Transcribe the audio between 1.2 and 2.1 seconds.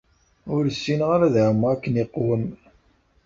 ad ɛumeɣ akken